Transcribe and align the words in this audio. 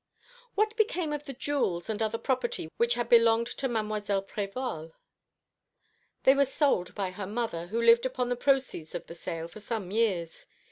"What 0.55 0.75
became 0.77 1.13
of 1.13 1.25
the 1.25 1.33
jewels 1.33 1.87
and 1.87 2.01
other 2.01 2.17
property 2.17 2.71
which 2.77 2.95
had 2.95 3.07
belonged 3.07 3.45
to 3.55 3.67
Mademoiselle 3.67 4.23
Prévol?" 4.23 4.93
"They 6.23 6.33
were 6.33 6.43
sold 6.45 6.95
by 6.95 7.11
her 7.11 7.27
mother, 7.27 7.67
who 7.67 7.79
lived 7.79 8.07
upon 8.07 8.29
the 8.29 8.35
proceeds 8.35 8.95
of 8.95 9.05
the 9.05 9.13
sale 9.13 9.47
for 9.47 9.59
some 9.59 9.91
years. 9.91 10.47